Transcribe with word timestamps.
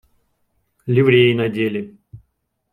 Ливреи 0.93 1.35
надели. 1.35 1.95